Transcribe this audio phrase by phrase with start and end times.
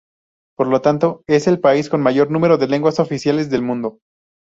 [0.57, 3.99] Por lo tanto, es el país con mayor número de lenguas oficiales del mundo.